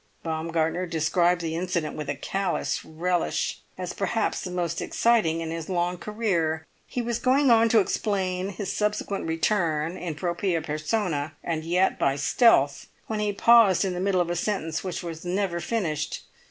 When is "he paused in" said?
13.19-13.93